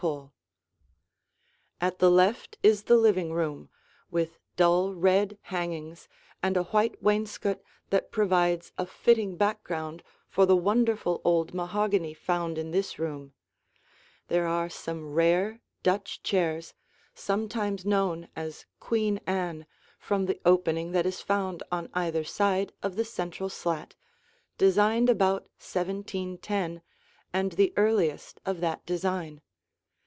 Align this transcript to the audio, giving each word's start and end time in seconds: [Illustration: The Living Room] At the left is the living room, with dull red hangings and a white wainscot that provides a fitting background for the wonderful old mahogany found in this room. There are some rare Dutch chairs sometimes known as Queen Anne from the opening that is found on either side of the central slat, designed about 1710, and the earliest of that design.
[Illustration: 0.01 0.31
The 1.77 1.77
Living 1.77 1.77
Room] 1.77 1.87
At 1.91 1.99
the 1.99 2.09
left 2.11 2.57
is 2.63 2.83
the 2.85 2.97
living 2.97 3.33
room, 3.33 3.69
with 4.09 4.39
dull 4.55 4.95
red 4.95 5.37
hangings 5.43 6.07
and 6.41 6.57
a 6.57 6.63
white 6.63 6.99
wainscot 7.03 7.61
that 7.91 8.11
provides 8.11 8.71
a 8.79 8.87
fitting 8.87 9.37
background 9.37 10.01
for 10.27 10.47
the 10.47 10.55
wonderful 10.55 11.21
old 11.23 11.53
mahogany 11.53 12.15
found 12.15 12.57
in 12.57 12.71
this 12.71 12.97
room. 12.97 13.33
There 14.27 14.47
are 14.47 14.69
some 14.69 15.13
rare 15.13 15.61
Dutch 15.83 16.23
chairs 16.23 16.73
sometimes 17.13 17.85
known 17.85 18.27
as 18.35 18.65
Queen 18.79 19.19
Anne 19.27 19.67
from 19.99 20.25
the 20.25 20.41
opening 20.43 20.93
that 20.93 21.05
is 21.05 21.21
found 21.21 21.61
on 21.71 21.89
either 21.93 22.23
side 22.23 22.73
of 22.81 22.95
the 22.95 23.05
central 23.05 23.49
slat, 23.49 23.93
designed 24.57 25.11
about 25.11 25.43
1710, 25.59 26.81
and 27.31 27.51
the 27.51 27.71
earliest 27.77 28.41
of 28.47 28.61
that 28.61 28.83
design. 28.87 29.41